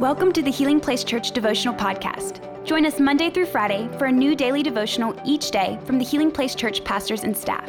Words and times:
Welcome 0.00 0.30
to 0.34 0.42
the 0.42 0.50
Healing 0.52 0.78
Place 0.78 1.02
Church 1.02 1.32
Devotional 1.32 1.74
Podcast. 1.74 2.64
Join 2.64 2.86
us 2.86 3.00
Monday 3.00 3.30
through 3.30 3.46
Friday 3.46 3.88
for 3.98 4.04
a 4.04 4.12
new 4.12 4.36
daily 4.36 4.62
devotional 4.62 5.20
each 5.24 5.50
day 5.50 5.76
from 5.86 5.98
the 5.98 6.04
Healing 6.04 6.30
Place 6.30 6.54
Church 6.54 6.84
pastors 6.84 7.24
and 7.24 7.36
staff. 7.36 7.68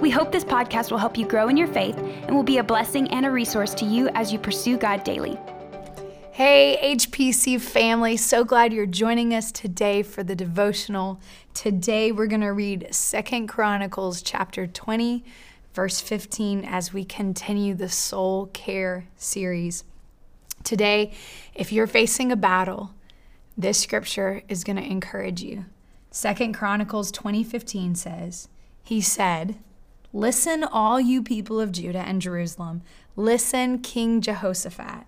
We 0.00 0.10
hope 0.10 0.32
this 0.32 0.42
podcast 0.42 0.90
will 0.90 0.98
help 0.98 1.16
you 1.16 1.24
grow 1.24 1.46
in 1.46 1.56
your 1.56 1.68
faith 1.68 1.96
and 1.96 2.34
will 2.34 2.42
be 2.42 2.58
a 2.58 2.64
blessing 2.64 3.06
and 3.12 3.24
a 3.24 3.30
resource 3.30 3.74
to 3.74 3.84
you 3.84 4.08
as 4.14 4.32
you 4.32 4.40
pursue 4.40 4.76
God 4.76 5.04
daily. 5.04 5.38
Hey, 6.32 6.96
HPC 6.96 7.60
family, 7.60 8.16
so 8.16 8.42
glad 8.42 8.72
you're 8.72 8.84
joining 8.84 9.32
us 9.32 9.52
today 9.52 10.02
for 10.02 10.24
the 10.24 10.34
devotional. 10.34 11.20
Today 11.54 12.10
we're 12.10 12.26
going 12.26 12.40
to 12.40 12.48
read 12.48 12.88
Second 12.90 13.46
Chronicles 13.46 14.20
chapter 14.20 14.66
20, 14.66 15.24
verse 15.74 16.00
15 16.00 16.64
as 16.64 16.92
we 16.92 17.04
continue 17.04 17.74
the 17.74 17.88
soul 17.88 18.46
care 18.46 19.06
series. 19.14 19.84
Today, 20.68 21.12
if 21.54 21.72
you're 21.72 21.86
facing 21.86 22.30
a 22.30 22.36
battle, 22.36 22.90
this 23.56 23.80
scripture 23.80 24.42
is 24.50 24.64
going 24.64 24.76
to 24.76 24.82
encourage 24.82 25.40
you. 25.40 25.64
Second 26.10 26.52
Chronicles 26.52 27.10
20:15 27.10 27.96
says, 27.96 28.48
he 28.82 29.00
said, 29.00 29.54
"Listen 30.12 30.62
all 30.62 31.00
you 31.00 31.22
people 31.22 31.58
of 31.58 31.72
Judah 31.72 32.06
and 32.06 32.20
Jerusalem, 32.20 32.82
listen 33.16 33.78
King 33.78 34.20
Jehoshaphat. 34.20 35.06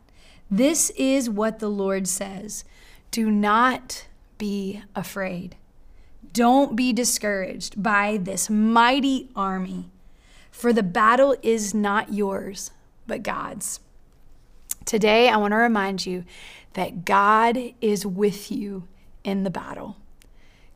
This 0.51 0.89
is 0.97 1.29
what 1.29 1.59
the 1.59 1.69
Lord 1.69 2.09
says. 2.09 2.65
Do 3.11 3.31
not 3.31 4.07
be 4.39 4.83
afraid. 4.97 5.57
Don't 6.33 6.75
be 6.75 6.91
discouraged 6.95 7.83
by 7.83 8.17
this 8.17 8.49
mighty 8.49 9.29
army." 9.37 9.91
For 10.51 10.73
the 10.73 10.83
battle 10.83 11.37
is 11.43 11.75
not 11.75 12.15
yours, 12.15 12.71
but 13.07 13.23
God's. 13.23 13.81
Today, 14.85 15.29
I 15.29 15.37
want 15.37 15.53
to 15.53 15.57
remind 15.57 16.07
you 16.07 16.25
that 16.73 17.05
God 17.05 17.59
is 17.81 18.07
with 18.07 18.51
you 18.51 18.89
in 19.25 19.45
the 19.45 19.51
battle. 19.51 19.97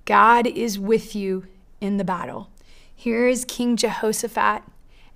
God 0.05 0.47
is 0.47 0.79
with 0.79 1.17
you 1.17 1.47
in 1.81 1.97
the 1.97 2.05
battle. 2.05 2.51
Here 2.95 3.27
is 3.29 3.45
King 3.45 3.77
Jehoshaphat, 3.77 4.63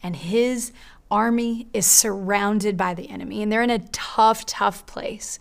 and 0.03 0.16
his 0.16 0.72
army 1.11 1.69
is 1.72 1.86
surrounded 1.86 2.77
by 2.77 2.94
the 2.94 3.09
enemy, 3.11 3.42
and 3.42 3.50
they're 3.50 3.62
in 3.62 3.70
a 3.70 3.86
tough, 3.92 4.47
tough 4.47 4.86
place. 4.86 5.39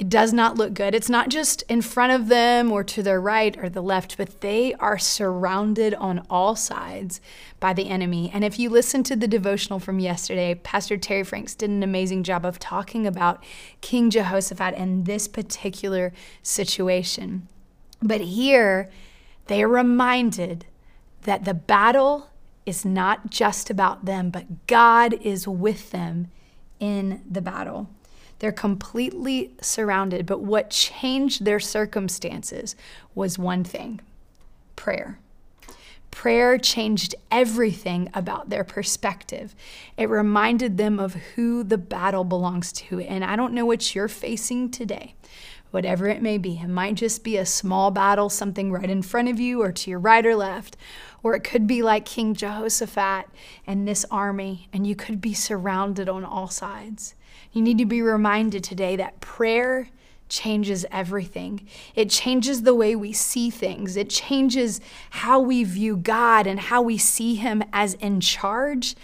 It 0.00 0.08
does 0.08 0.32
not 0.32 0.56
look 0.56 0.72
good. 0.72 0.94
It's 0.94 1.10
not 1.10 1.28
just 1.28 1.60
in 1.68 1.82
front 1.82 2.12
of 2.12 2.28
them 2.28 2.72
or 2.72 2.82
to 2.84 3.02
their 3.02 3.20
right 3.20 3.54
or 3.58 3.68
the 3.68 3.82
left, 3.82 4.16
but 4.16 4.40
they 4.40 4.72
are 4.76 4.96
surrounded 4.96 5.92
on 5.92 6.24
all 6.30 6.56
sides 6.56 7.20
by 7.60 7.74
the 7.74 7.90
enemy. 7.90 8.30
And 8.32 8.42
if 8.42 8.58
you 8.58 8.70
listen 8.70 9.02
to 9.02 9.14
the 9.14 9.28
devotional 9.28 9.78
from 9.78 9.98
yesterday, 9.98 10.54
Pastor 10.54 10.96
Terry 10.96 11.22
Franks 11.22 11.54
did 11.54 11.68
an 11.68 11.82
amazing 11.82 12.22
job 12.22 12.46
of 12.46 12.58
talking 12.58 13.06
about 13.06 13.44
King 13.82 14.08
Jehoshaphat 14.08 14.72
and 14.74 15.04
this 15.04 15.28
particular 15.28 16.14
situation. 16.42 17.46
But 18.00 18.22
here, 18.22 18.88
they 19.48 19.62
are 19.62 19.68
reminded 19.68 20.64
that 21.24 21.44
the 21.44 21.52
battle 21.52 22.30
is 22.64 22.86
not 22.86 23.28
just 23.28 23.68
about 23.68 24.06
them, 24.06 24.30
but 24.30 24.66
God 24.66 25.12
is 25.20 25.46
with 25.46 25.90
them 25.90 26.28
in 26.78 27.22
the 27.30 27.42
battle. 27.42 27.90
They're 28.40 28.52
completely 28.52 29.52
surrounded. 29.60 30.26
But 30.26 30.40
what 30.40 30.70
changed 30.70 31.44
their 31.44 31.60
circumstances 31.60 32.74
was 33.14 33.38
one 33.38 33.64
thing 33.64 34.00
prayer. 34.76 35.18
Prayer 36.10 36.58
changed 36.58 37.14
everything 37.30 38.10
about 38.14 38.50
their 38.50 38.64
perspective. 38.64 39.54
It 39.96 40.08
reminded 40.08 40.76
them 40.76 40.98
of 40.98 41.14
who 41.14 41.62
the 41.62 41.78
battle 41.78 42.24
belongs 42.24 42.72
to. 42.72 43.00
And 43.00 43.24
I 43.24 43.36
don't 43.36 43.52
know 43.52 43.64
what 43.64 43.94
you're 43.94 44.08
facing 44.08 44.70
today, 44.70 45.14
whatever 45.70 46.06
it 46.08 46.22
may 46.22 46.38
be. 46.38 46.58
It 46.62 46.68
might 46.68 46.94
just 46.94 47.22
be 47.24 47.36
a 47.36 47.46
small 47.46 47.90
battle, 47.90 48.28
something 48.28 48.72
right 48.72 48.88
in 48.88 49.02
front 49.02 49.28
of 49.28 49.38
you 49.38 49.62
or 49.62 49.72
to 49.72 49.90
your 49.90 49.98
right 49.98 50.24
or 50.24 50.36
left. 50.36 50.76
Or 51.22 51.34
it 51.34 51.44
could 51.44 51.66
be 51.66 51.82
like 51.82 52.04
King 52.04 52.34
Jehoshaphat 52.34 53.26
and 53.66 53.86
this 53.86 54.06
army, 54.10 54.68
and 54.72 54.86
you 54.86 54.96
could 54.96 55.20
be 55.20 55.34
surrounded 55.34 56.08
on 56.08 56.24
all 56.24 56.48
sides. 56.48 57.14
You 57.52 57.62
need 57.62 57.78
to 57.78 57.84
be 57.84 58.00
reminded 58.00 58.64
today 58.64 58.96
that 58.96 59.20
prayer 59.20 59.88
changes 60.28 60.86
everything. 60.90 61.66
It 61.94 62.08
changes 62.08 62.62
the 62.62 62.74
way 62.74 62.94
we 62.96 63.12
see 63.12 63.50
things. 63.50 63.96
It 63.96 64.08
changes 64.08 64.80
how 65.10 65.40
we 65.40 65.64
view 65.64 65.96
God 65.96 66.46
and 66.46 66.60
how 66.60 66.80
we 66.80 66.96
see 66.96 67.34
Him 67.34 67.62
as 67.72 67.94
in 67.94 68.20
charge 68.20 68.94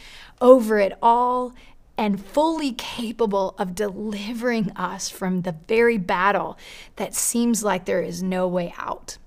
over 0.41 0.79
it 0.79 0.93
all 1.03 1.53
and 1.99 2.25
fully 2.25 2.73
capable 2.73 3.55
of 3.59 3.75
delivering 3.75 4.71
us 4.73 5.09
from 5.09 5.43
the 5.43 5.57
very 5.67 5.99
battle 5.99 6.59
that 6.97 7.15
seems 7.15 7.63
like 7.63 7.85
there 7.85 8.03
is 8.03 8.23
no 8.23 8.47
way 8.47 8.75
out. 8.79 9.19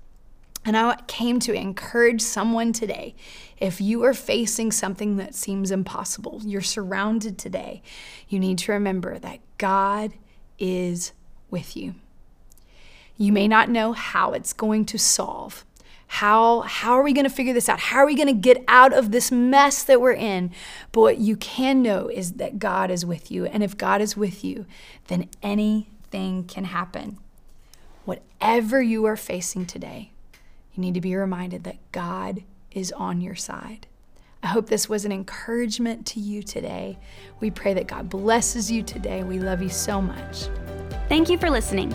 And 0.64 0.76
I 0.76 0.96
came 1.06 1.40
to 1.40 1.54
encourage 1.54 2.20
someone 2.20 2.72
today. 2.72 3.14
If 3.58 3.80
you 3.80 4.04
are 4.04 4.14
facing 4.14 4.72
something 4.72 5.16
that 5.16 5.34
seems 5.34 5.70
impossible, 5.70 6.42
you're 6.44 6.60
surrounded 6.60 7.38
today, 7.38 7.82
you 8.28 8.38
need 8.38 8.58
to 8.58 8.72
remember 8.72 9.18
that 9.18 9.40
God 9.58 10.12
is 10.58 11.12
with 11.50 11.76
you. 11.76 11.94
You 13.16 13.32
may 13.32 13.48
not 13.48 13.68
know 13.68 13.92
how 13.92 14.32
it's 14.32 14.52
going 14.52 14.84
to 14.86 14.98
solve. 14.98 15.64
How, 16.12 16.62
how 16.62 16.94
are 16.94 17.04
we 17.04 17.12
going 17.12 17.24
to 17.24 17.30
figure 17.30 17.52
this 17.52 17.68
out? 17.68 17.78
How 17.78 17.98
are 17.98 18.06
we 18.06 18.16
going 18.16 18.26
to 18.26 18.34
get 18.34 18.64
out 18.66 18.92
of 18.92 19.12
this 19.12 19.30
mess 19.30 19.84
that 19.84 20.00
we're 20.00 20.12
in? 20.12 20.50
But 20.90 21.00
what 21.02 21.18
you 21.18 21.36
can 21.36 21.82
know 21.82 22.08
is 22.08 22.32
that 22.32 22.58
God 22.58 22.90
is 22.90 23.06
with 23.06 23.30
you. 23.30 23.46
And 23.46 23.62
if 23.62 23.78
God 23.78 24.00
is 24.00 24.16
with 24.16 24.42
you, 24.42 24.66
then 25.06 25.28
anything 25.40 26.44
can 26.44 26.64
happen. 26.64 27.18
Whatever 28.04 28.82
you 28.82 29.04
are 29.04 29.16
facing 29.16 29.66
today, 29.66 30.10
you 30.74 30.80
need 30.80 30.94
to 30.94 31.00
be 31.00 31.14
reminded 31.14 31.62
that 31.62 31.78
God 31.92 32.42
is 32.72 32.90
on 32.90 33.20
your 33.20 33.36
side. 33.36 33.86
I 34.42 34.48
hope 34.48 34.68
this 34.68 34.88
was 34.88 35.04
an 35.04 35.12
encouragement 35.12 36.06
to 36.06 36.20
you 36.20 36.42
today. 36.42 36.98
We 37.38 37.52
pray 37.52 37.72
that 37.74 37.86
God 37.86 38.08
blesses 38.08 38.68
you 38.68 38.82
today. 38.82 39.22
We 39.22 39.38
love 39.38 39.62
you 39.62 39.68
so 39.68 40.02
much. 40.02 40.48
Thank 41.08 41.28
you 41.28 41.38
for 41.38 41.50
listening. 41.50 41.94